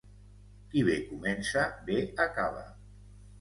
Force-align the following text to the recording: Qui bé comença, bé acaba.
Qui 0.71 0.81
bé 0.87 0.95
comença, 1.09 1.67
bé 1.91 1.99
acaba. 2.27 2.65